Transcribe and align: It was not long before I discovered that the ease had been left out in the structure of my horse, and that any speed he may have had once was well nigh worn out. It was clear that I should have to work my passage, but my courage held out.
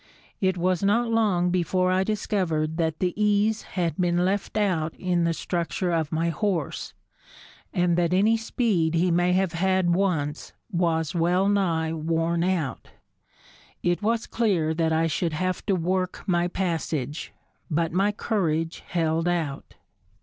It 0.39 0.57
was 0.57 0.81
not 0.81 1.09
long 1.09 1.51
before 1.51 1.91
I 1.91 2.03
discovered 2.03 2.77
that 2.77 2.97
the 2.97 3.13
ease 3.15 3.61
had 3.77 3.97
been 3.97 4.25
left 4.25 4.57
out 4.57 4.95
in 4.95 5.25
the 5.25 5.31
structure 5.33 5.91
of 5.91 6.11
my 6.11 6.29
horse, 6.29 6.95
and 7.71 7.95
that 7.99 8.11
any 8.11 8.35
speed 8.35 8.95
he 8.95 9.11
may 9.11 9.33
have 9.33 9.53
had 9.53 9.93
once 9.93 10.53
was 10.71 11.13
well 11.13 11.47
nigh 11.47 11.93
worn 11.93 12.43
out. 12.43 12.87
It 13.83 14.01
was 14.01 14.25
clear 14.25 14.73
that 14.73 14.91
I 14.91 15.05
should 15.05 15.33
have 15.33 15.63
to 15.67 15.75
work 15.75 16.23
my 16.25 16.47
passage, 16.47 17.31
but 17.69 17.91
my 17.93 18.11
courage 18.11 18.79
held 18.87 19.27
out. 19.27 19.75